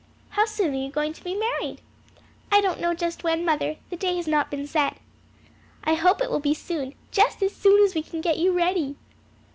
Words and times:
"How 0.29 0.45
soon 0.45 0.73
are 0.73 0.77
you 0.83 0.89
going 0.89 1.13
to 1.13 1.23
be 1.23 1.35
married?" 1.35 1.79
"I 2.51 2.59
don't 2.59 2.79
know 2.79 2.95
just 2.95 3.23
when, 3.23 3.45
mother; 3.45 3.75
the 3.91 3.95
day 3.95 4.15
has 4.15 4.27
not 4.27 4.49
been 4.49 4.65
set." 4.65 4.97
"I 5.83 5.93
hope 5.93 6.23
it 6.23 6.31
will 6.31 6.39
be 6.39 6.55
soon, 6.55 6.95
just 7.11 7.43
as 7.43 7.55
soon 7.55 7.85
as 7.85 7.93
we 7.93 8.01
can 8.01 8.19
get 8.19 8.39
you 8.39 8.51
ready." 8.51 8.95